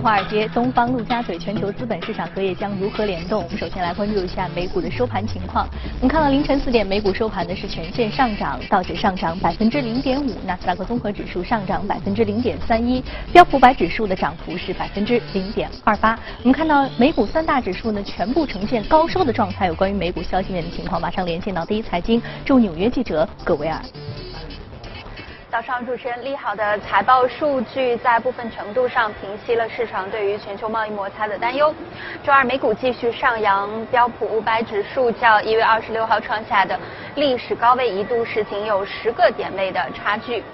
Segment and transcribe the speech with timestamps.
[0.00, 3.44] 华尔街，东方陆家嘴，全球资本市场隔夜将如何联动？
[3.44, 5.68] 我们首先来关注一下美股的收盘情况。
[6.00, 16.18] 我们看到凌晨四点，美股收盘的是全线上涨，道指上涨百分之零点五，纳斯达克综合指数上涨百分之零点三一，标普百指数的涨幅是百分之零点二八。
[16.38, 19.66] 我们看到美股三大指数呢，全部呈现高收的状态。
[19.66, 23.78] 有关于美股消息面的情况，马上连线到第一财经驻纽约记者葛维尔。
[25.50, 31.74] 早上，主持人利好的财报数据在部分程度上平息了市场对于全球贸易摩擦的担忧。
[32.22, 36.78] 周二美股继续上扬，标普五百指数较一月二十六号创下的
[37.16, 40.44] 历史高位一度是仅有十个点位的差距。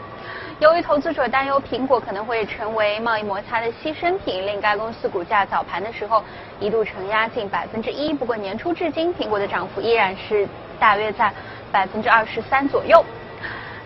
[0.61, 6.25] 由于投资者担忧苹果可能会成为贸易摩擦的牺牲品，令该公司股价早盘的时候
[6.59, 8.15] 一度承压近百分之一。
[8.15, 10.49] 不过年初至今，苹果的涨幅依然是
[10.81, 11.31] 大约在
[11.71, 13.05] 百分之二十三左右。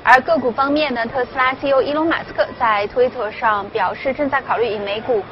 [0.02, 5.22] 而个股方面呢，特斯拉 CEO 伊隆马斯克在推特上表示，正在考虑以每股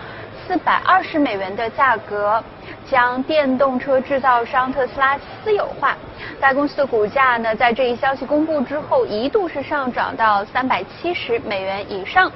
[0.46, 2.42] 四百二十美元的价格
[2.90, 5.96] 将电动车制造商特斯拉私有化。
[6.40, 12.30] 该公司的股价呢，在这一消息公布之后，一度是上涨到三百七十美元以上。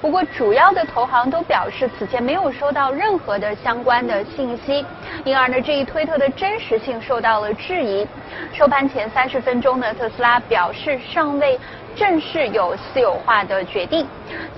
[0.00, 4.84] 不过，主要的投行都表示，此前没有收到任何的相关的信息，
[5.24, 8.06] 因而呢，这一推特的真实性受到了质疑。
[8.52, 11.58] 收盘前三十分钟呢，特斯拉表示尚未
[11.94, 14.06] 正式有私有化的决定。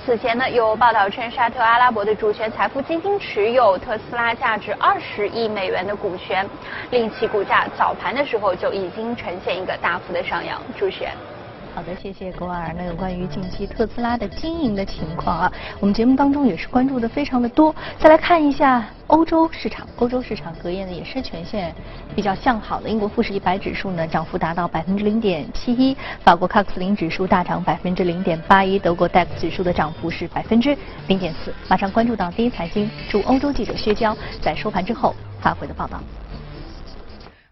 [0.05, 6.49] 此前呢，有报道称，沙特阿拉伯的主权财富基金持有特斯拉价值二十十亿美元的股权，
[6.91, 10.61] 令其股价早盘的时候就已经呈现一个大幅的上扬。
[10.79, 11.32] 主持人。
[11.75, 12.75] 好的，谢谢郭尔。
[12.77, 17.75] 那有关于近期特斯拉的经营的情况啊，我们节目当中也是关注的非常的多。
[17.99, 21.75] 再来看一下欧洲市场，欧洲市场隔夜呢也是全线
[22.15, 22.91] 比较向好的。
[22.91, 30.77] 英国富时一百指数呢涨幅达到百分之零点七一，法国 CAC 零指数大涨百分之零点八一，德国 DAX 指数的涨幅是百分之
[31.09, 31.55] 零点四。
[31.69, 36.03] 马上关注到第一财经驻欧洲记者薛娇在收盘之后发回的报道。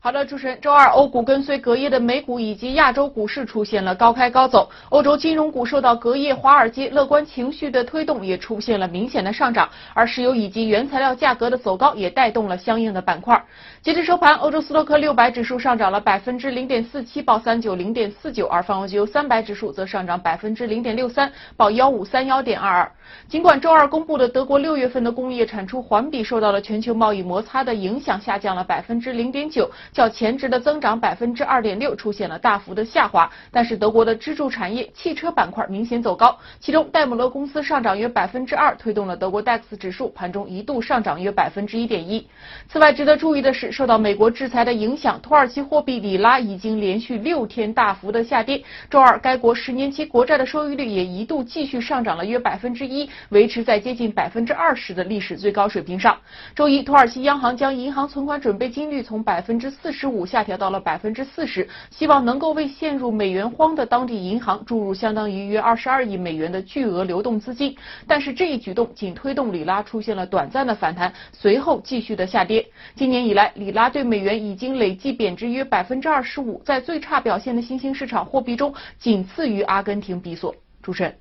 [0.02, 13.44] 好的，主持人，周二欧股跟随隔夜的美股以及亚洲股市出现了高开高走，欧洲金融股受到隔夜华尔街乐观情绪的推动，也出现了明显的上涨，而石油以及原材料价格的走高也带动了相应的板块。
[13.82, 22.90] 截至收盘，欧洲斯托克六百指数上涨了百分之零点四七，报三九零点四九，而泛欧石油三百指数则上涨百分之零点六三，报幺五三幺点二二。
[23.28, 29.70] 尽管周二公布的德国六月份的工业产出环比受到了全球贸易摩擦的影响，下降了百分之零点九。
[29.92, 42.26] 较前值的增长百分之二点六出现了大幅的下滑，但是德国的支柱产业汽车板块明显走高，其中戴姆勒公司上涨约百分之二，推动了德国 DAX 指数盘中一度上涨约百分之一点一。
[42.68, 48.62] 此外，值得注意的是，受到美国制裁的影响，土耳其货币里拉已经连续六天大幅的下跌。
[48.88, 56.16] 周二，该国十年期国债的收益率也一度继续上涨了约百分之一，维持在接近百分之二十的历史最高水平上。
[56.54, 59.90] 周一，土耳其央行将银行存款准备金率从百分之四。
[60.00, 67.76] 十五下调到了百分之四十，希望能够为陷入美元荒的当地银行注入相当于约二十二亿美元的巨额流动资金。
[68.06, 72.66] 但是这一举动仅推动里拉出现了短暂的反弹，随后继续的下跌。
[72.94, 80.54] 今年以来，里拉对美元已经累计贬值约百分之二十五，在最差表现的新兴市场货币中，仅次于阿根廷比索。
[80.82, 81.14] 主持人，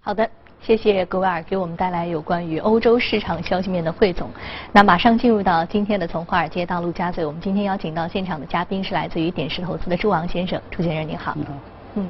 [0.00, 0.51] 好的。
[0.64, 4.30] 谢谢格维尔给我们带来有关于欧洲市场消息面的汇总。
[4.70, 11.34] 那马上进入到今天的从华尔街到陆家嘴，我们今天邀请到现场的嘉宾是来自于点石投资的朱王先生，朱先生您好。
[11.36, 11.52] 你好。
[11.96, 12.08] 嗯，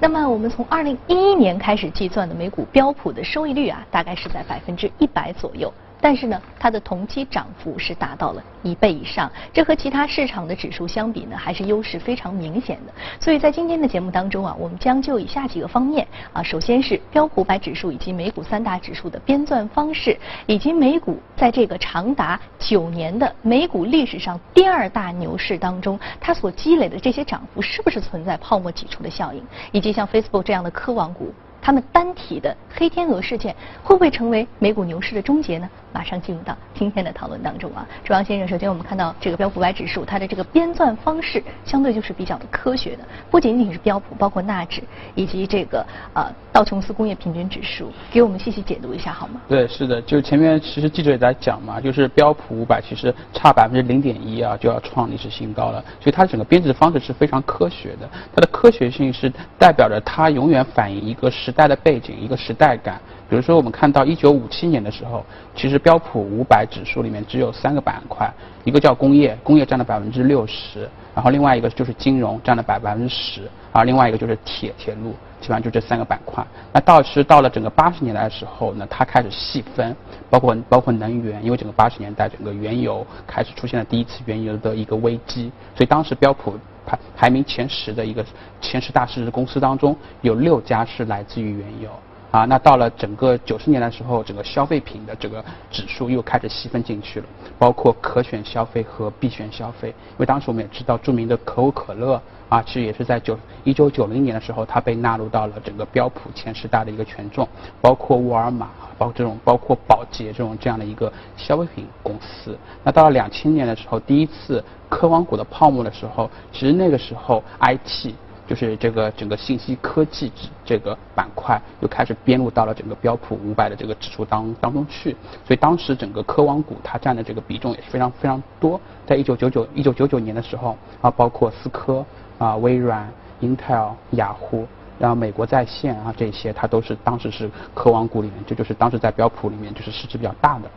[0.00, 5.70] 那么我们从二零一一年开始计算的美股标普的收益率啊，大概是在百分之一百左右。
[6.00, 12.92] 但是呢，它的同期涨幅是达到了一倍以上，这和其他市场的指数相比呢，还是优势非常明显的。
[13.20, 31.32] 所以在今天的节目当中啊，我们将就以下几个方面啊，首先是标普百指数以及美股三大指数的编纂方式，以及美股在这个长达九年的美股历史上第二大牛市当中，它所积累的这些涨幅是不是存在泡沫挤出的效应，以及像 Facebook 这样的科网股。
[31.60, 35.68] 他们单体的黑天鹅事件会不会成为美股牛市的终结呢？
[35.92, 44.80] 马上进入到今天的讨论当中啊，朱阳先生，首先我们看到这个标普五百指数，它的这个编纂方式相对就是比较的科学的，不仅仅是标普，包括纳指
[45.16, 45.84] 以及这个
[46.14, 49.40] 呃道琼斯工业平均指数，给我们细细解读一下好吗？
[49.48, 59.28] 对，是的，就是前面其实记者也在讲嘛，就是标普五百其实差百分之零点一啊就要创历史新高了，所以它整个编制方式是非常科学的，它的科学性是
[59.58, 63.00] 代表着它永远反映一个时时代的背景，一个时代感。
[63.28, 65.24] 比如说，我们看到一九五七年的时候，
[65.56, 68.32] 其实标普五百指数里面只有三个板块，
[68.62, 75.10] 一个叫工业，工业占了百分之六十，然后另外一个就是金融占了百百分之十，而另外一个就是铁铁路，
[75.40, 76.44] 基本上就这三个板块。
[76.72, 79.96] 那到其实到了整个八十年代的时候呢，它开始细分，
[80.28, 86.54] 包括包括能源，因为整个八十年代整个原油开始出现了第一次原油的一个危机，所以当时标普
[86.90, 88.24] 排排名前十的一个
[88.60, 91.90] 前十大市值公司当中，有六家是来自于原油。
[92.30, 97.26] 啊，那到了整个九十年代的时候，整个消费品的这个指数又开始细分进去了，
[97.58, 99.88] 包括可选消费和必选消费。
[99.88, 107.48] 因为当时我们也知道，著名的可口可乐啊，其实也是在九一九九零年的时候，它被纳入到了整个标普前十大的一个权重，
[107.80, 112.56] 包括沃尔玛，包括这种包括宝洁这种这样的一个消费品公司。
[112.84, 118.14] 那到了两千年的时候，第一次科网股的泡沫的时候，其实那个时候 IT。
[118.50, 120.32] 就是这个整个信息科技
[120.64, 125.12] 这个板块又开始编入到了整个标普五百的这个指数当当中去，
[125.46, 128.80] 所以当时整个科网股它占的这个比重也是非常非常多。
[129.06, 132.04] 在一九九九一九九九年的时候啊，包括思科
[132.38, 133.08] 啊、微软、
[133.40, 134.66] Intel、雅虎，
[134.98, 140.68] 然后美国在线啊这些，它都是当时是科网股里面，这就是当时在标普里面就是市值比较大的。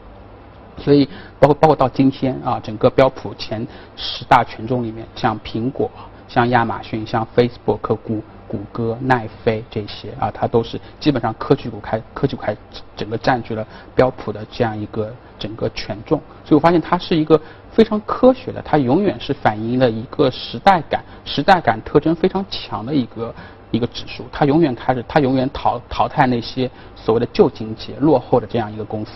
[0.77, 1.09] 所以
[1.39, 5.89] 包括包括到今天啊，整个标普前十大权重里面，像苹果。
[6.33, 12.57] 像亚马逊、像 Facebook、谷谷歌、奈飞这些啊，它都是基本上科技股开科技股开
[12.97, 13.63] 整个占据了
[13.93, 17.39] 标普的这样一个整个权重，所以我发现它是一个
[17.71, 23.35] 非常科学的，它永远是反映了一个时代感、时代感特征非常强的一个
[23.69, 29.11] 一个指数，它永远开始，它永远淘淘汰那些所谓的旧经济、落后的这样一个公司。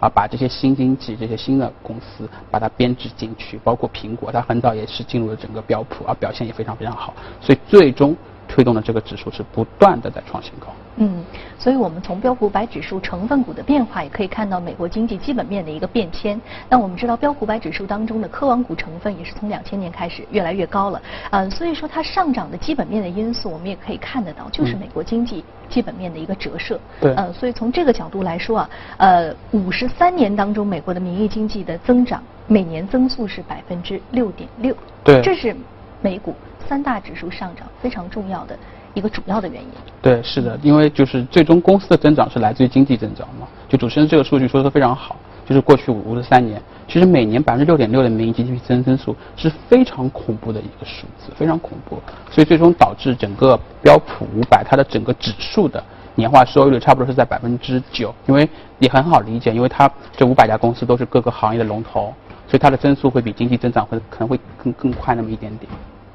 [0.00, 8.16] 啊，把这些新经济、这些新的公司把它编制进去，包括苹果，它很早也是进入了整个标普，啊，表现也非常非常好，所以最终
[8.48, 10.68] 推动的这个指数是不断的在创新高。
[10.96, 11.22] 嗯，
[11.58, 16.40] 所以我们从标普百指数成分股的变化，也可以看到美国经济基本面的一个变迁。
[16.68, 21.00] 那我们知道标普百指数当中的科网股成分也是从两千年开始越来越高了，
[21.30, 26.80] 呃，所以说它上涨的基本面的因素，我们也可以看得到，就是美国经济基本面的一个折射。
[27.00, 27.14] 对。
[27.14, 34.74] 呃，所以从这个角度来说啊，呃，五十三年当中，美国的名义经济的增长每年增速是百分之六点六。
[35.04, 35.22] 对。
[35.22, 35.54] 这是
[36.00, 36.34] 美股
[36.68, 38.58] 三大指数上涨非常重要的。
[38.94, 39.68] 一个主要的原因。
[40.02, 43.46] 对，是的，因为就是最终公司的增长是来自于经济增长嘛。
[43.68, 45.14] 就主持人这个数据说的非常好，
[45.46, 52.00] 就是过去五十三年，其实每年百分之六点六的名义 GDP 增增速是非常恐怖的一个数字，非常恐怖。
[52.28, 55.84] 所以最终导致整个标普五百它的整个指数的
[56.16, 58.48] 年化收益率差不多是在百分之九，因为
[58.80, 62.12] 也很好理解，因为它这五百家公司都是各个行业的龙头，
[62.48, 65.70] 所以它的增速会比经济增长会可能会更更快那么一点点。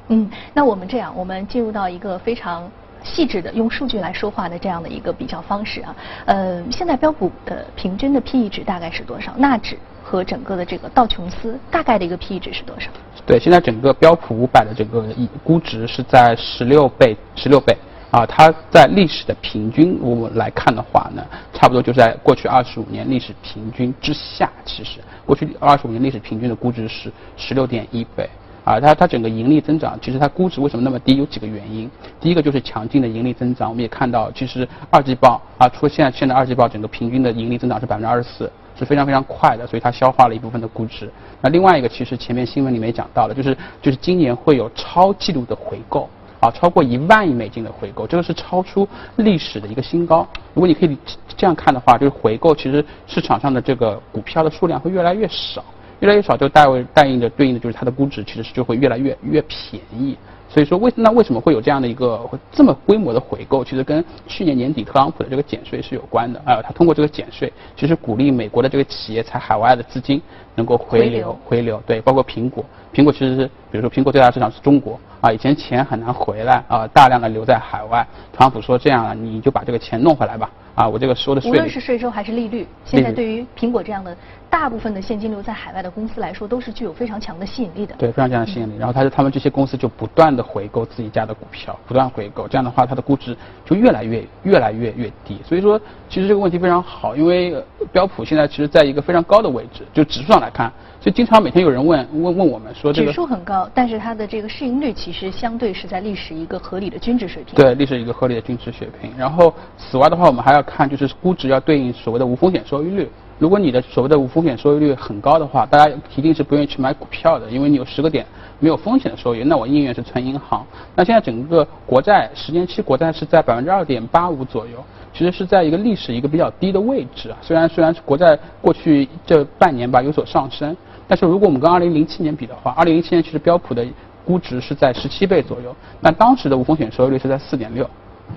[0.10, 2.70] 嗯，那我们这样，我们进入到一个非常
[3.04, 5.96] 细致的用数据来说话的这样的一个比较方式啊。
[6.26, 9.32] 呃，现在标普的平均的 PE 值大概是多少？
[9.38, 12.90] 纳指和整个的这个道琼斯大概的一个 PE 值是多少？
[13.26, 15.06] 对，现在整个标普五百的这个
[15.44, 17.78] 估值是在十六倍，十六倍
[18.14, 18.26] 啊。
[18.26, 21.22] 它在历史的平均我们来看的话呢，
[21.52, 24.50] 差不多就在过去二十五年历史平均之下。
[24.64, 28.30] 其实过去二十五年历史平均的估值是十六点一倍。
[28.64, 31.18] 啊，它它整个盈利增长，其实它估值为什么那么低？
[31.18, 31.92] 有几个原因。
[32.22, 41.12] 第一个就是强劲的盈利增长，我们也看到，其实二季报啊，除了现现在二季报整个平均的盈利增长是百分之二十四，是非常非常快的，所以它消化了一部分的估值。
[41.42, 46.08] 那另外一个，其实前面新闻里面也讲到了，就是就是今年会有超纪录的回购，
[46.44, 48.86] 啊，超过一万亿美金的回购，这个是超出
[49.16, 50.28] 历史的一个新高。
[50.54, 50.98] 如果你可以
[51.38, 55.64] 这样看的话，就是回购其实市场上的这个股票的数量会越来越少。
[56.02, 60.18] 越来越少，就代为代应着对应的就是它的估值其实是就会越来越越便宜。
[60.50, 63.64] 所以说为那为什么会有这样的一个这么规模的回购？
[63.64, 66.40] 其实跟去年年底特朗普的这个减税是有关的。
[66.46, 70.22] 啊，他通过这个减税，其实鼓励美国的这个企业在海外的资金
[70.56, 71.82] 能够回流回流。
[71.88, 78.06] 对，包括苹果，苹果其实是比如说苹果最大市场是中国啊，以前钱很难回来啊，大量的留在海外。
[78.34, 80.50] 特朗普说这样了，你就把这个钱弄回来吧。
[80.76, 84.14] 啊，我这个收的税，无论是税收还是利率，现在对于苹果这样的
[84.54, 87.96] 大部分的现金流在海外的公司来说，都是具有非常强的吸引力的。
[87.98, 88.78] 对，非常强的吸引力。
[88.78, 95.42] 然后，他他们这些公司就不断的回购自己家的股票，不断回购，这样的话，它的估值就越来越越来越越低。
[95.44, 97.56] 所以说，其实这个问题非常好，因为
[97.92, 100.72] 标普现在其实在一个非常高的位置，就指数上来看。
[101.02, 107.56] 所以经常每天有人问问问我们说，这个指数很高，但是它的这个市盈率其实相对是在历史一个合理的均值水平。
[107.56, 109.12] 对，历史一个合理的均值水平。
[109.18, 113.10] 然后此外的话，我们还要看就是估值要对应所谓的无风险收益率。
[113.40, 118.26] 如果你的所谓的无风险收益率很高的话，大家一定是不愿意去买股票的，因为你有十个点
[118.60, 120.66] 没有风险的收益，那我宁愿是存银行。
[120.96, 124.84] 那现在整个国债十年期国债是在百分之二点八五左右。
[125.16, 130.76] 其实是在一个历史一个比较低的位置啊，虽然虽然是国债过去这半年吧有所上升，
[131.08, 133.86] 但是如果我们跟二零零七年比的话，二零零七年其实标普的
[134.26, 137.88] 估值是在十七倍左右，那当时的无风险收益率是在四点六，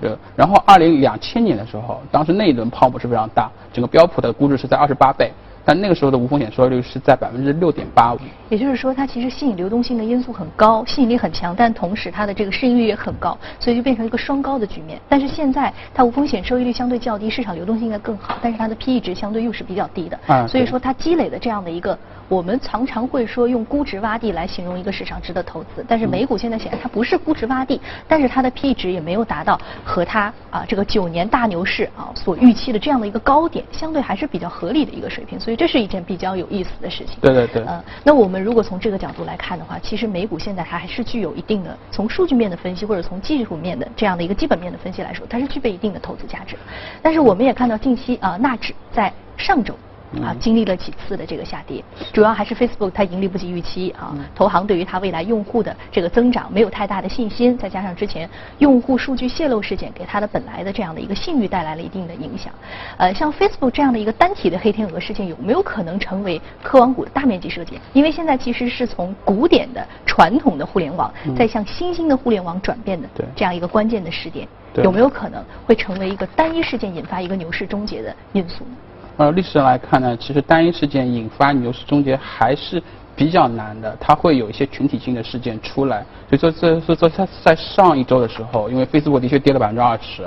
[0.01, 5.31] 呃，然后二零两千年的时候，当时那一轮泡沫是非常大，整个标普的估值是在二十八倍。
[5.67, 14.97] 但那个时候的无风险收益率是在百分之六点八五，也就是说，它其实吸引流动性的因素很高，吸引力很强，但同时它的这个市盈率也很高，所以就变成一个双高的局面。
[15.09, 36.37] 但是现在它无风险收益率相对较低，市场流动性应该更好，但是它的 P/E 值相对又是比较低的，啊，所以说它积累的这样的一个，我们常常会说用估值洼地来形容一个市场值得投资，但是美股现在显然它不是估值洼地，但是它的 P/E 值也没有达到和它啊这个九年大牛市啊所预期的这样的一个高点，相对还是比较合理的一个水平，所以这是一件比较。
[36.37, 37.17] 有意思的事情。
[37.19, 37.63] 对对对。
[37.63, 46.55] 呃，那我们如果从这个角度来看的话，其实美股现在它还是具有一定的从数据面的分析或者从技术面的这样的一个基本面的分析来说，它是具备一定的投资价值。
[47.01, 49.73] 但是我们也看到近期啊，纳指在上周。
[50.23, 51.83] 啊，经历了几次的这个下跌，
[52.13, 62.53] 主要还是 Facebook 它盈利不及预期啊，投行对于它未来用户的这个增长没有太大的信心，再加上之前用户数据泄露事件给它的本来的这样的一个信誉带来了一定的影响。
[62.97, 67.79] 呃，像 Facebook 这样的一个单体的黑天鹅事件，有没有可能成为科网股的大面积事件？
[67.93, 74.47] 因为现在其实是从古典的传统的互联网，在向新兴的互联网转变的这样一个关键的时点，
[74.83, 78.71] 有没有可能会成为一个单一事件引发一个牛市终结的因素呢？
[79.17, 82.81] 呃，历史上来看呢，其实单一事件引发牛市终结还是
[83.15, 86.05] 比较难的，它会有一些群体性的事件出来。
[86.29, 90.21] 所以说，这所以说在在上一周的时候，因为 Facebook 的确跌了百分之二十，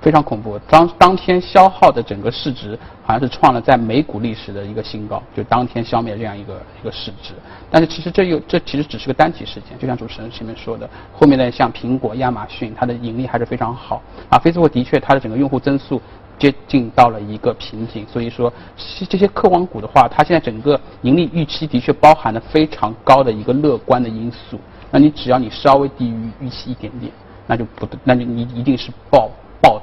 [0.00, 0.58] 非常恐怖。
[0.68, 7.34] 当当天消耗的整个市值好像是创了在美股历史的一个新高，就当天消灭这样一个一个市值。
[7.70, 14.02] 但是其实这又这其实只是个单体事件，就像主持人前面说的，后面的像苹果、亚马逊，它的盈利还是非常好。
[14.28, 16.00] 啊，Facebook 的确它的整个用户增速。
[16.38, 18.50] 接近到了一个瓶颈，所以说
[19.10, 24.58] 这些科网股的话，它现在整个盈利预期的确包含了非常高的一个乐观的因素。
[24.90, 27.12] 那你只要你稍微低于预期一点点，
[27.46, 29.28] 那就不，那就你一定是爆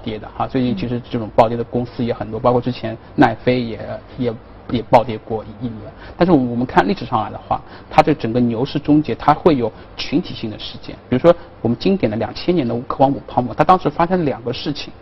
[0.08, 0.48] 跌的哈。
[0.48, 3.80] 最近其实这种暴跌的公司也很多，包括之前奈飞也
[4.18, 4.34] 也
[4.70, 5.82] 也暴跌过一轮。
[6.18, 7.60] 但是我们看历史上来的话，
[7.90, 10.96] 它这整个牛市终结，它会有群体性的事件。
[11.10, 14.94] 比如说我们经典的两千年的科网五泡沫，它当时发生了两个事情。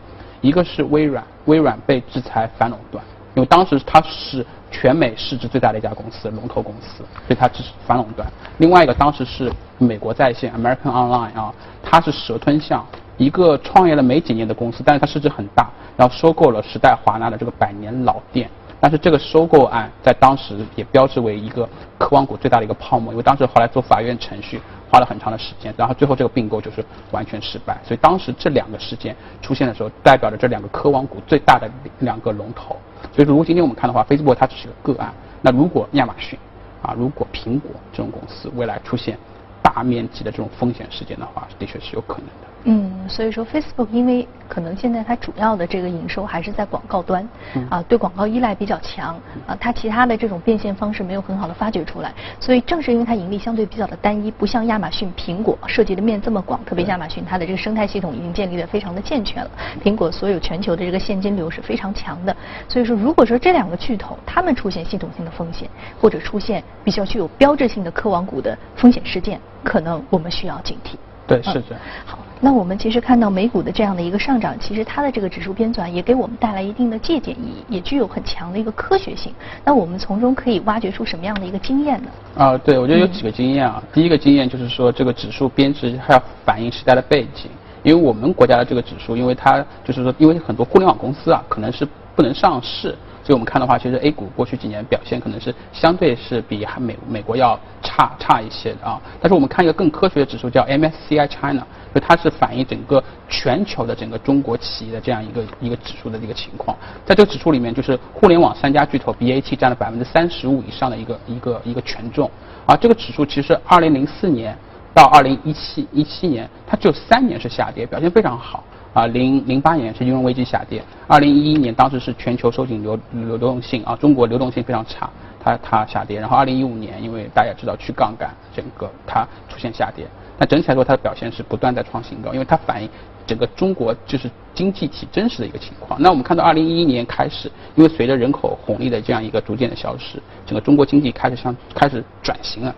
[0.42, 8.28] 一个是微软，微软被制裁反垄断，因为当时它是全美市值最大的一家公司，龙头公司，所以它支持反垄断。
[8.60, 12.86] 另外一个当时是美国在线 American Online 啊，它是蛇吞象，
[13.18, 18.50] 一个创业了没几年的公司，但是它市值很大，然后收购了时代华纳的这个百年老店。
[18.82, 21.68] 但是这个收购案在当时也标志为一个
[21.98, 24.62] 科网股最大的一个泡沫，因为当时后来做法院程序。
[24.88, 27.78] 花了很长的时间，然后最后这个并购就是完全失败。
[27.84, 31.70] 所以当时这两个事件出现的时候，代表着这两个科网股最大的
[32.00, 32.78] 两个龙头。
[33.12, 35.12] 所以如果今天我们看的话，Facebook 它只是个个案。
[35.42, 36.40] 那如果亚马逊
[36.82, 39.18] 啊，如果苹果这种公司未来出现
[39.62, 42.55] 大面积的这种风险事件的话，的确是有可能的。
[42.68, 47.28] 嗯，所以说 Facebook 因为可能现在它主要的这个营收还是在广告端，
[47.70, 59.52] 啊，对广告依赖比较强，啊，它其他的这种变现方式没有很好的发掘出来，所以正是因为它盈利相对比较的单一，不像亚马逊、苹果涉及的面这么广，特别亚马逊它的这个生态系统已经建立的非常的健全了，
[59.84, 62.36] 苹果所有全球的这个现金流是非常强的，
[62.68, 65.70] 所以说如果说这两个巨头他们出现系统性的风险，
[66.02, 70.96] 或者出现比较具有标志性的科网股的风险事件，可能我们需要警惕。
[71.28, 71.80] 对，是这样。
[72.06, 72.18] 好。
[72.46, 79.34] 那我们其实看到美股的这样的一个上涨，其实它的这个指数编纂也给我们带来一定的借鉴意义，也具有很强的一个科学性。
[79.64, 82.10] 那我们从中可以挖掘出什么样的一个经验呢？
[82.38, 83.82] 啊，对，我觉得有几个经验啊。
[83.92, 87.50] 第一个经验就是说，这个指数编制还要反映时代的背景，
[87.82, 91.84] 因为我们国家的这个指数，因为它就是说，因为很多互联网公司啊，可能是
[92.16, 92.96] 不能上市。
[93.26, 99.02] 所以我们看的话，其实 A 股过去几年表现可能是相对是比美美国要差差一些的啊。
[99.20, 106.78] 但是我们看一个更科学的指数叫 MSCI China，就它是反映整个全球的整个中国企业的这样一个一个指数的一个情况。
[107.04, 112.30] 在这个指数里面，就是互联网三家巨头 BAT 占了百分之三十五以上的一个一个一个权重。
[112.68, 114.56] 啊，这个指数其实二零零四年
[114.94, 118.64] 到二零一七一七年，它只有三年是下跌，表现非常好。
[118.96, 132.90] 啊，零零八年是金融危机下跌，二零一一年当时是全球收紧流流动性啊，中国流动性非常差，它它下跌，然后二零一五年因为大家知道去杠杆，整个它出现下跌，但整体来说它的表现是不断在创新高，因为它反映
[133.28, 136.02] 整个中国就是经济体真实的一个情况。
[136.02, 142.74] 那我们看到二零一一年开始，因为随着人口红利的这样一个逐渐的消失，整个中国经济开始向开始转型了。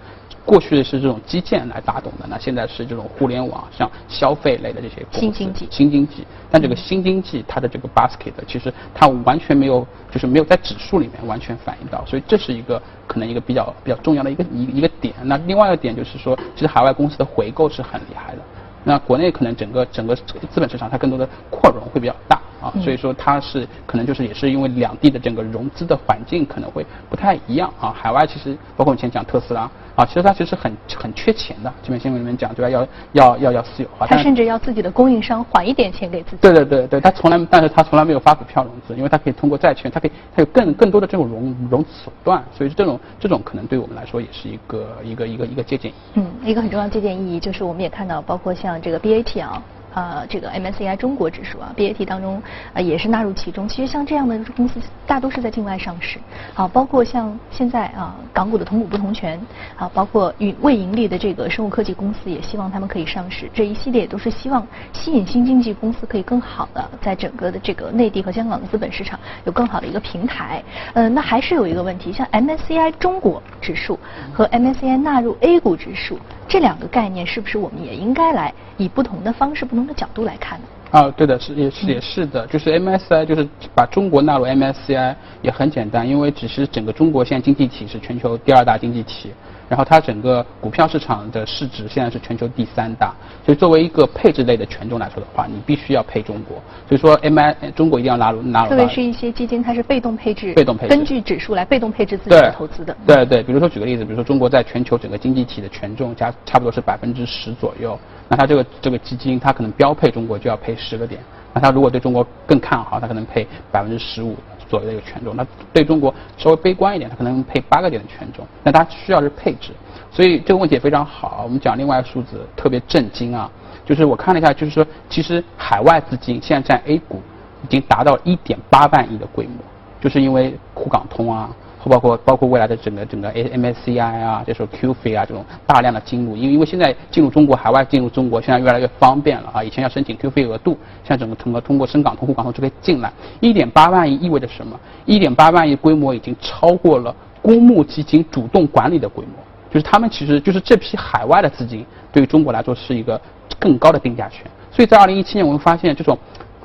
[0.47, 5.67] 过去的是这种基建来打动的，那现在是这种互联网，像消费类的这些新经济。
[5.69, 15.13] 新经济，但这个新经济它的这个 basket 其实它完全没有，就是没有在指数里面完全反映到，所以这是一个可能一个比较比较重要的一个一一个点。
[15.23, 18.39] 那另外一个点就是说，其实海外公司的回购是很厉害的。
[18.85, 27.93] 那国内可能整个整个资本市场它更多的扩容会比较大啊，所以说它是可能就是也是因为两地的整个融资的环境可能会不太一样啊。
[27.95, 32.69] 海外其实包括以前讲特斯拉啊，其实它其实很很缺钱的，这篇新闻里面讲对吧？
[32.69, 36.37] 要要要要私有化，它甚至要自己的供应商还一点钱给自己。
[36.41, 45.91] 对对对对，他从来但是他从来没有发股票融资，因为他可以通过债券，他可以他有更更多的这种融融资手段，所以这种这种可能对我们来说也是一个一个一个一个借鉴。
[46.13, 49.61] 嗯，一个很重要的借鉴意义就是我们也看到，包括像这个 BAT 啊。
[49.93, 52.41] 呃，这个 MSCI 中国指数啊，BAT 当中
[52.73, 53.67] 呃也是纳入其中。
[53.67, 56.19] 其实像这样的公司，大都是在境外上市
[56.53, 59.39] 啊，包括像现在啊，港股的同股不同权
[59.75, 63.49] 啊，包括与未盈利的这个生物科技公司，也希望他们可以上市。
[63.53, 70.63] 这一系列都是希望吸引新经济公司可以更好的在整个的这个内地和香港的资本市场有更好的一个平台。
[70.93, 73.97] 呃，那还是有一个问题，像 MSCI 中国指数
[74.31, 76.19] 和 MSCI 纳入 A 股指数。
[76.47, 80.65] 这两个概念是不是我们也应该来以不同的方式、不同的角度来看呢？
[80.91, 89.31] 啊，对的，是也是也是的，就是 MSCI 就是把中国纳入 MSCI 也很简单，因为只是整个中国现在经济体是全球第二大经济体。
[89.69, 93.13] 然后它整个股票市场的市值现在是全球第三大，
[93.45, 96.57] 所以作为一个配置类的权重来说的话，你必须要配中国。
[96.87, 98.69] 所以说，M I 中国一定要纳入纳入。
[98.69, 102.95] 特别是一些基金，它是被动配置，被动配置，根据指数来被动配置自己的投资的。
[103.05, 111.21] 对对，比如说举个例子，比如说中国在全球整个经济体的权重加差不多是百分之十左右，那它这个这个基金它可能标配中国就要配十个点，
[111.53, 114.35] 那它如果对中国更看好，它可能配百分之十五。
[114.69, 119.71] 左右的一个权重，那对中国稍微悲观一点，它可能配八个点的权重，那它需要是配置，
[120.11, 121.41] 所以这个问题也非常好。
[121.43, 123.49] 我们讲另外一个数字特别震惊啊，
[123.85, 127.21] 就是我看了一下，就是说其实海外资金现在占 A 股
[127.63, 129.55] 已经达到一点八万亿的规模，
[130.01, 131.49] 就是因为沪港通啊。
[131.87, 143.11] 包括包括未来的整个整个 A M S C I 啊，这时候 Q f 啊这种大量的进入，因为因为现在进入中国海外进入中国现在越来越方便了啊，以前要申请 Q f i 额度，现在整个通过通过深港通、沪港通就可以进来。
[143.39, 144.79] 一点八万亿意味着什么？
[145.05, 149.31] 一点八万亿规模已经超过了公募基金主动管理的规模，
[149.69, 153.19] 就是他们其实就是这批海外的资金对于中国来说是一个
[153.59, 154.45] 更高的定价权。
[154.71, 156.17] 所以在二零一七年我们发现这种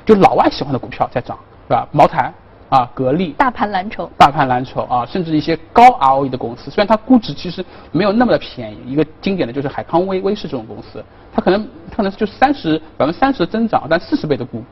[0.05, 1.87] 就老外喜欢的股票在涨，是吧？
[1.91, 2.33] 茅台。
[2.73, 8.79] 啊，格力、大盘蓝筹、大盘蓝筹啊，甚至一些高 ROE 的公司，虽然它估值其实没有那么的便宜。
[8.87, 14.63] 一个经典的就是海康威威视这种公司，它可能它可能就三十百分之三十的增长，但四十倍的估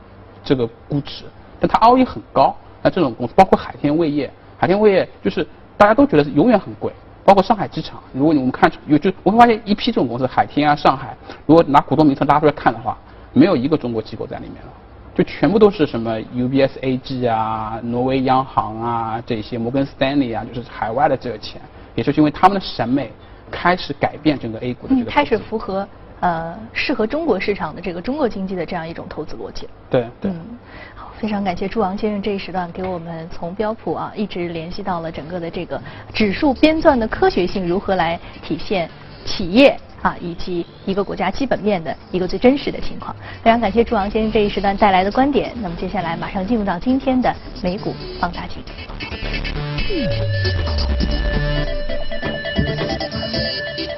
[0.42, 1.22] 这个估值，
[1.60, 2.56] 但它 ROE 很高。
[2.82, 6.92] 那这种公司包括海天味业，海天味业就是大家都觉得永远很贵。
[7.24, 12.98] 包括上海机场，如果你我们看有就我会发现一批这种公司，海天啊、上海，如果拿股东名册拉出来看的话，
[13.32, 14.72] 没有一个中国机构在里面了。
[15.14, 21.60] 就全部都是什么 UBS AG 啊、挪威央行啊这些，摩根斯丹利啊，就是海外的这个钱，
[21.94, 23.12] 也就是因为他们的审美
[23.50, 25.10] 开始改变整个 A 股的这个。
[25.10, 25.86] 开始符合
[26.20, 29.68] 呃适合中国市场的这个中国经济的这样一种投资逻辑。
[29.90, 30.30] 对对。
[30.30, 30.58] 嗯，
[30.94, 35.78] 好，非常感谢朱王先生这一时段给我们从标普啊一直联系到了整个的这个
[36.14, 38.88] 指数编纂的科学性如何来体现
[39.26, 39.78] 企业。
[40.02, 43.14] 啊，以及一个国家基本面的一个最真实的情况。
[43.42, 45.52] 非常感谢朱昂先生这一时段带来的观点。
[45.62, 48.62] 那么接下来马上进入到今天的美股放大镜。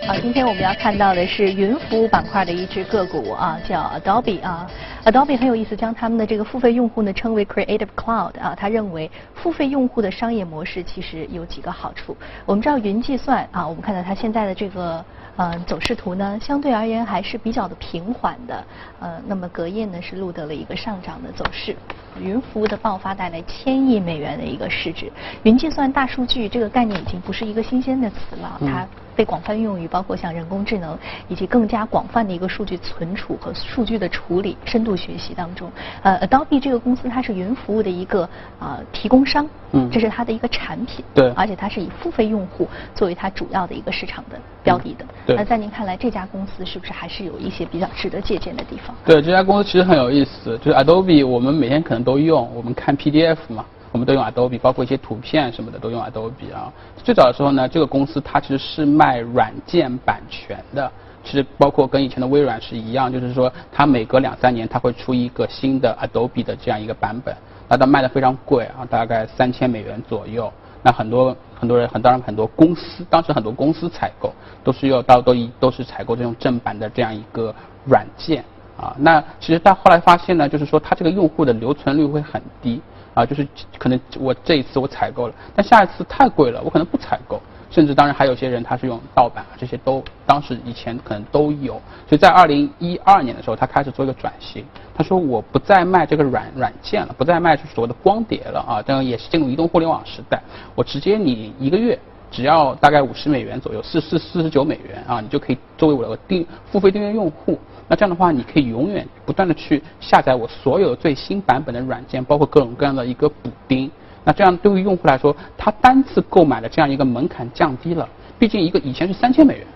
[0.06, 4.70] 好，今天我们要看到的是云服务板块的一只个股啊，叫 Adobe 啊。
[5.06, 8.54] Adobe 很有意思，将他们的这个付费用户呢称为 Creative Cloud 啊。
[8.54, 12.14] 他认为付费用户的商业模式其实有几个好处。
[12.44, 15.02] 我们知道云计算啊，我们看到它现在的这个。
[15.37, 18.64] 呃，走势图呢，相对而言还是比较的平缓的。
[19.01, 21.75] 呃，那么隔夜呢是录得了一个上涨的走势。
[22.20, 25.11] 云服务的爆发带来千亿美元的一个市值。
[25.42, 28.87] 云计算、大数据这个概念已经不是一个新鲜的词了，它。
[29.16, 30.98] 被广泛用于包括像人工智能
[31.29, 35.70] 以及更加广泛的一个数据存储和数据的处理、深度学习当中。
[36.03, 45.07] 呃，Adobe 这个公司它是云服务的一个啊提供商，嗯，这是它的一个产品，对，而且它是以付费用户作为它主要的一个市场的标的的。
[45.24, 45.37] 对。
[45.37, 48.96] 那在您看来，这家公司是不是还是有一些比较值得借鉴的地方？
[49.05, 53.64] 对，这家公司其实很有意思，就是 Adobe，我们每天可能都用，我们看 PDF 嘛。
[53.92, 56.66] 我们都用 Adobe，包括一些图片什么的都用 Adobe 啊。
[57.04, 60.90] 最早的时候呢，这个公司它其实是卖软件版权的，
[61.22, 67.36] 其实包括跟以前的微软是一样，就是说它每隔两三年它会出一个新的 Adobe 的这样一个版本，
[67.68, 70.52] 那它卖的非常贵啊，大概三千美元左右。
[70.82, 74.32] 那很多很多人，很当然很多公司，当时很多公司采购
[74.64, 78.44] 都是要到都一都是采购这种正版的这样一个软件
[78.76, 78.94] 啊。
[78.98, 82.80] 那其实到后来发现呢，就是说它这个用户的留存率会很低。
[83.14, 83.46] 啊，就是
[83.78, 87.40] 可能我这一次我采购了，但下一次太贵了，我可能不采购。
[87.70, 91.74] 甚至当然还有些人他是用盗版，这些都当时以前可能都有。
[92.08, 94.64] 所以在二零一二年的时候，他开始做一个转型，
[94.96, 100.42] 他说我不再卖这个软软件了，不再卖所谓的光碟了啊，这样也是进入移动互联网时代，
[100.74, 101.96] 我直接你一个月。
[102.32, 107.56] 只要大概五十美元左右，四四四十九美元啊，你就可以作为我的订付费订阅用户。
[107.87, 113.90] 那这样的话，你可以永远不断的去下载我所有最新版本的软件，包括各种各样的一个补丁。
[114.25, 118.09] 那这样对于用户来说，他单次购买的这样一个门槛降低了。
[118.38, 119.66] 毕竟一个以前是三千美元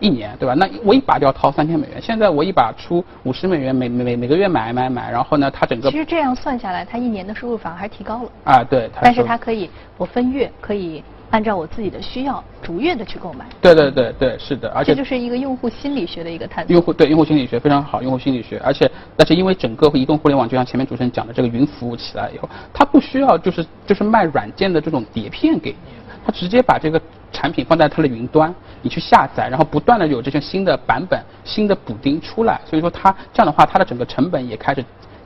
[0.00, 0.54] 一年，对吧？
[0.54, 8.30] 那我一把就要掏三千美元，现在我一把出五十美元，每每每个月买买买，然后呢，它整个其实这样算下来，他一年的收入反而还提高了。
[8.44, 8.90] 啊，对。
[9.00, 11.02] 但是它可以我分月可以。
[11.30, 13.44] 按照我自己的需要，逐月的去购买。
[13.60, 16.72] 对对对对，是的，而且这就是一个用户心理学的一个探索。
[16.72, 25.92] 用户对用户心理学非常好，用户心理学，而且但是因为整个移动互联网，就像前面主持人讲的，这个云服务起来以后，它不需要就是就是卖软件的这种碟片给你，
[26.24, 27.00] 它直接把这个
[27.32, 34.84] 产品放在它的云端，你去下载，然后不断的有这些新的版本、新的补丁出来，所以说它这样的话，它的整个成本也开始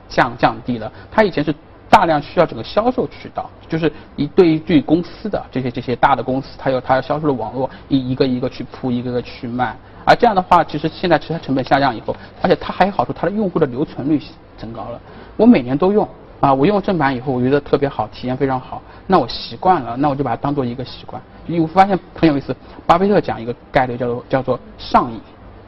[0.09, 0.91] 降降低了。
[1.11, 1.53] 它以前是。
[1.91, 9.75] 大量需要整个销售渠道，就是一对于对公司的这些这些大的公司，它有它销售的网络，一一个一个去铺，一个个去卖。
[10.05, 14.19] 而这样的话，其实现在其实成本下降以后，而且它还有好处，它的用户的留存率
[14.57, 14.99] 增高了。
[15.35, 16.07] 我每年都用
[16.39, 18.81] 啊，我用正版以后，我觉得特别好，体验非常好。
[19.05, 21.21] 那我习惯了，那我就把它当做一个习惯。
[21.45, 22.55] 因为我发现很有意思，
[22.87, 25.19] 巴菲特讲一个概率叫做叫做上瘾，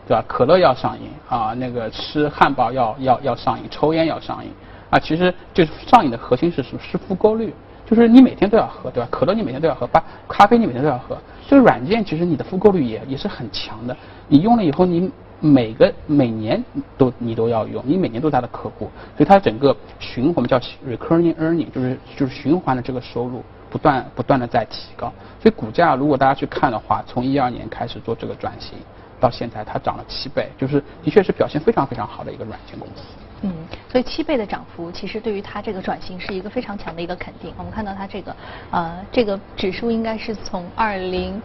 [0.07, 0.23] 对吧？
[0.27, 4.49] 可乐要上瘾啊，那个吃汉堡要要要上瘾，抽烟要上瘾。
[4.93, 6.79] 啊，其实就是上瘾的核心是什么？
[6.79, 7.51] 是复购率，
[7.83, 9.09] 就是你每天都要喝，对吧？
[9.09, 11.17] 可乐你每天都要喝，把咖啡你每天都要喝。
[11.47, 13.97] 这个软件其实你的复购率也也是很强的。
[14.27, 16.63] 你用了以后，你每个每年
[16.95, 25.11] 都你都要用，你每年都是它的客户，所以它整个循我们叫 recurring earning，就是就是循环的这个收入不断不断的在提高。
[25.41, 28.77] 所以股价如果大家去看的话，从一二年开始做这个转型，
[29.19, 33.01] 到现在它涨了七倍，就是的确是表现非常非常好的一个软件公司。
[33.43, 33.51] 嗯，
[33.91, 37.53] 所以七倍的涨幅，其实对于它这个转型是一个非常强的一个肯定。
[37.57, 38.35] 我们看到它这个，
[38.71, 41.41] 呃，这个指数应该是从二零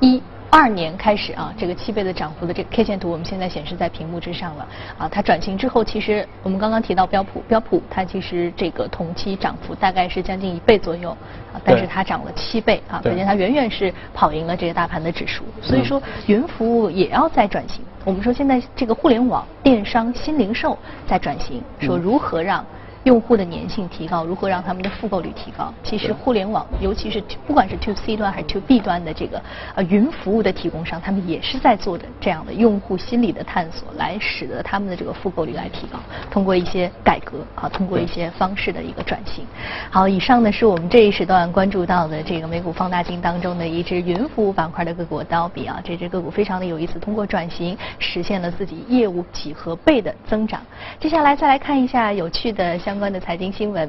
[0.00, 0.22] 一。
[0.50, 5.08] 二年开始啊，这个七倍的涨幅的这个 K 线图，我们现在显示在屏幕之上了啊。
[5.08, 11.10] 它转型之后，其实我们刚刚提到标普，标普它其实这个同期涨幅大概是将近一倍左右
[11.52, 15.44] 啊，但是它涨了七倍啊，可见它远远是跑赢了这个大盘的指数。
[15.62, 17.84] 所以说，云服务也要在转型。
[18.04, 22.66] 我们说现在这个互联网、电商、新零售在转型，说如何让。
[23.04, 25.72] 用户的粘性提高，如何让他们的复购率提高？
[25.82, 29.40] 其实互联网，尤其是不管是 to C 端还是 to B 端的这个
[29.74, 35.98] 呃云服务的提供商，他们也是在做的这样的用户心理的探索，来使得他们的这个复购率来提高。
[36.30, 39.46] 通过一些改革啊，通过一些方式的一个转型。
[39.90, 50.60] 好，以上呢是我们这一时段关注到的这个美股放大镜当中的一只云服务板块的个股刀比啊，这只个股非常的有意思，通过转型实现了自己业务几何倍的增长。
[50.98, 52.78] 接下来再来看一下有趣的。
[52.90, 53.88] 相关的财经新闻，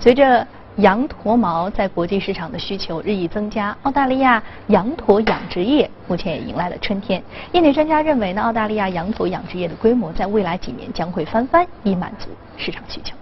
[0.00, 0.44] 随着
[0.78, 7.22] 羊驼毛在国际市场的需求日益增加，澳大利亚羊驼养殖业目前也迎来了春天。
[7.52, 13.14] 业内专家认为呢，澳大利亚羊驼养殖业的规模在未来几年将会翻番，以满足市场需求。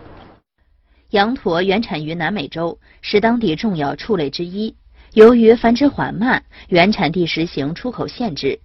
[1.11, 4.75] 羊驼原产于南美洲，是当地重要畜类之一。
[5.13, 8.59] 由于繁殖缓慢，原产地实行出口限制。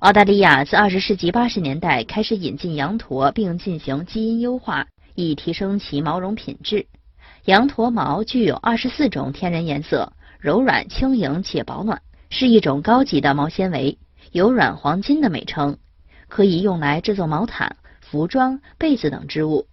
[0.00, 4.84] 澳大利亚自20世纪80年代开始引进羊驼，并进行基因优化。
[5.18, 6.86] 以提升其毛绒品质。
[7.44, 12.00] 羊驼毛具有二十四种天然颜色，柔软轻盈且保暖，
[12.30, 13.98] 是一种高级的毛纤维，
[14.30, 15.76] 有“软黄金”的美称，
[16.28, 19.66] 可以用来制作毛毯、服装、被子等织物。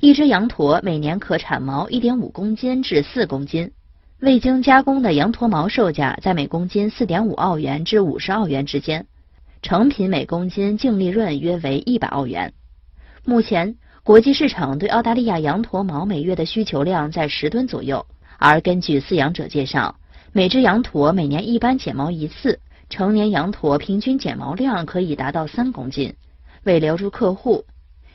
[0.00, 3.70] 一只羊驼每年可产毛一点五公斤至四公斤。
[4.18, 9.06] 未经加工的羊驼毛售价在每公斤四点五澳元至五十澳元之间，
[9.62, 12.52] 成品每公斤净利润约为一百澳元。
[13.24, 13.76] 目前。
[14.02, 18.06] 国际市场对澳大利亚羊驼毛每月的需求量在十吨左右，
[18.38, 19.94] 而根据饲养者介绍，
[20.32, 26.14] 每只羊驼每年一般剪毛一次，成年羊驼平均剪毛量可以达到三公斤。
[26.64, 27.66] 为留住客户，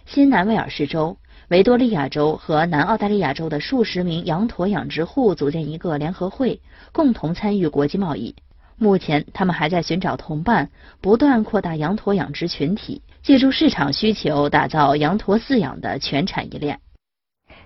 [0.07, 1.17] 新南威尔士州、
[1.49, 8.35] 维多利亚州和南澳大利亚州的数十名羊驼养殖户组建一个联合会，共同参与国际贸易。
[8.77, 13.03] 目前，他们还在寻找同伴，不断扩大羊驼养殖群体。
[13.25, 16.79] 借助市场需求，打造羊驼饲养的全产业链。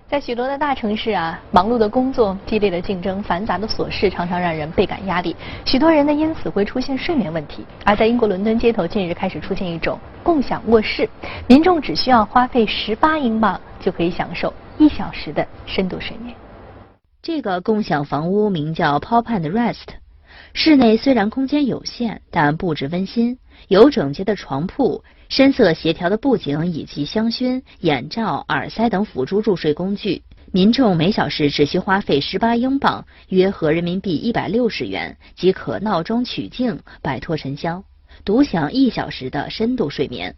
[0.08, 5.36] 在许多的大城市啊，忙碌的工作、激烈的竞争、繁杂的琐事，常常让人倍感压力。
[5.66, 7.62] 许多人呢，因此会出现睡眠问题。
[7.84, 11.06] 而在英国伦敦街头，近日开始出现一种共享卧室，
[11.46, 16.34] 民众只需要花费十八英镑，就可以享受一小时的深度睡眠。
[17.20, 19.88] 这个共享房屋名叫 Pop and Rest，
[20.54, 23.36] 室内虽然空间有限，但布置温馨，
[23.68, 30.22] 有整洁的床铺、深色协调的布景以及香薰、眼罩、耳塞等辅助入睡工具。
[30.52, 37.84] 民众每小时只需花费十八英镑（约合人民币一百六十元）即可闹钟取静，摆脱尘嚣，
[38.24, 40.34] 独享一小时的深度睡眠。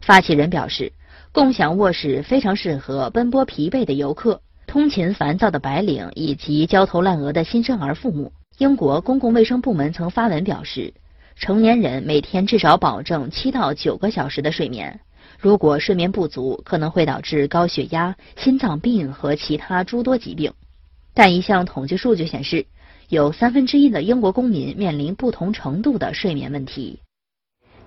[0.00, 0.92] 发起人表示，
[1.32, 8.32] 共享卧室非常适合奔波疲惫的游客、通勤烦躁的白领以及焦头烂额的新生儿父母。
[8.58, 10.94] 英国公共卫生部门曾发文表示，
[11.38, 14.98] 成年人每天至少保证七到九个小时的睡眠。
[15.38, 20.52] 如果睡眠不足，可能会导致高血压、心脏病和其他诸多疾病。
[21.14, 22.66] 但一项统计数据显示，
[23.08, 26.98] 有三分之一的英国公民面临不同程度的睡眠问题。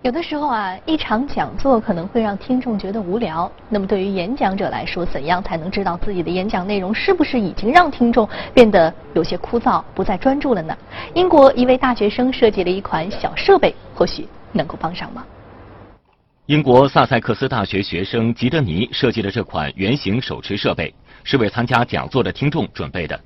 [0.04, 3.50] 有的时候啊，一场讲座可能会让听众觉得无聊。
[3.70, 10.76] 那么对于演讲者来说，怎样才能知道自己的演讲内容是不是已经让听众变得有些枯燥、不再专注了呢？
[11.14, 15.24] 英国一位大学生设计了一款小设备，或许能够帮上忙。
[16.48, 20.92] 英国萨塞克斯大学学生吉德尼设计的这款圆形手持设备，
[21.24, 23.20] 是为参加讲座的听众准备的。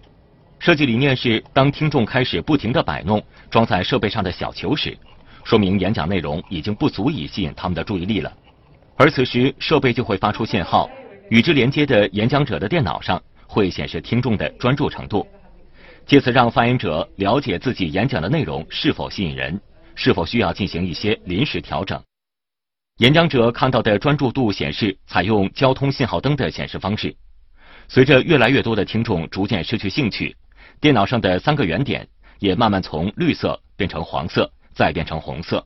[0.59, 4.97] 设计理念是，当听众开始不停地摆弄装在设备上的小球时。
[5.45, 8.35] 说明演讲内容已经不足以吸引他们的注意力了，
[8.97, 10.89] 而此时设备就会发出信号，
[11.29, 15.25] 与之连接的演讲者的电脑上会显示听众的专注程度，
[16.07, 19.61] 借此让发言者了解自己演讲的内容是否吸引人，
[19.93, 22.01] 是否需要进行一些临时调整。
[22.97, 27.15] 演讲者看到的专注度显示采用交通信号灯的显示方式，
[27.87, 30.35] 随着越来越多的听众逐渐失去兴趣，
[30.81, 32.07] 电脑上的三个圆点
[32.39, 34.51] 也慢慢从绿色变成黄色。
[34.75, 35.65] 再变成红色，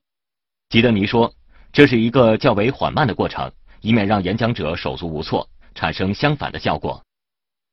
[0.69, 1.33] 吉德尼说
[1.73, 7.01] ：“这是一个较为缓慢的过程，以免让演讲者手足无措，产生相反的效果。”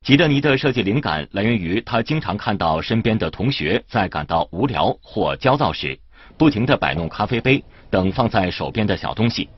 [0.05, 5.99] 吉德尼的设计灵感来源于他经常看到身边的同学在感到无聊或焦躁时，
[6.39, 9.49] 不停地摆弄咖啡杯等放在手边的小东西。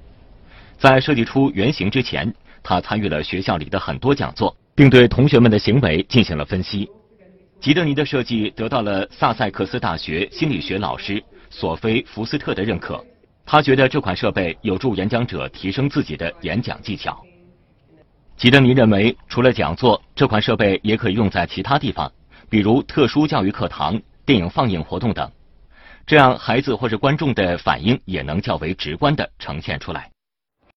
[0.79, 6.89] 在设计出原型之前，他参与了学校里的很多讲座，并对同学们的行为进行了分析。
[7.61, 11.23] 吉德尼的设计得到了萨塞克斯大学心理学老师。
[11.51, 13.05] 索菲·福斯特的认可，
[13.45, 17.23] 他觉得这款设备有助演讲者提升自己的演讲技巧。
[18.37, 22.13] 吉德尼认为，除了讲座，这款设备也可以用在其他地方，
[22.49, 25.31] 比如特殊教育课堂、电影放映活动等，
[26.07, 30.11] 这样孩子或者观众的反应也能较为直观地呈现出来。